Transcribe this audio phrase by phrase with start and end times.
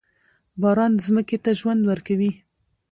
[0.61, 2.31] باران ځمکې ته ژوند ورکوي.